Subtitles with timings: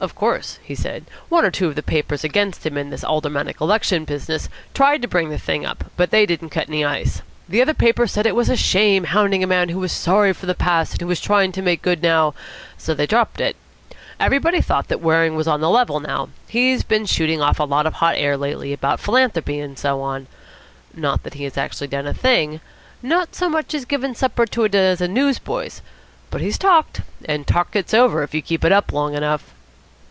[0.00, 3.60] "Of course," he said, "one or two of the papers against him in this Aldermanic
[3.62, 7.22] Election business tried to bring the thing up, but they didn't cut any ice.
[7.48, 10.44] The other papers said it was a shame, hounding a man who was sorry for
[10.46, 12.34] the past and who was trying to make good now;
[12.76, 13.54] so they dropped it.
[14.20, 16.28] Everybody thought that Waring was on the level now.
[16.48, 20.26] He's been shooting off a lot of hot air lately about philanthropy and so on.
[20.92, 22.60] Not that he has actually done a thing
[23.02, 25.80] not so much as given a supper to a dozen news boys;
[26.30, 29.54] but he's talked, and talk gets over if you keep it up long enough."